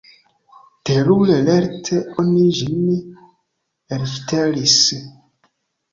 Terure 0.89 1.35
lerte 1.49 1.99
oni 2.23 2.47
ĝin 2.61 2.89
elŝtelis. 3.99 4.79